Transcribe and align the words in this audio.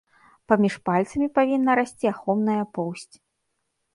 Паміж 0.51 0.77
пальцамі 0.89 1.27
павінна 1.35 1.71
расці 1.79 2.09
ахоўная 2.13 2.63
поўсць. 2.79 3.15